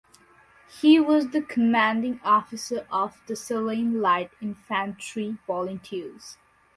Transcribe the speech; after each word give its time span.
He 0.81 0.99
was 0.99 1.27
the 1.29 1.43
commanding 1.43 2.19
officer 2.23 2.87
of 2.91 3.21
the 3.27 3.35
Ceylon 3.35 4.01
Light 4.01 4.31
Infantry 4.41 5.37
Volunteers. 5.45 6.39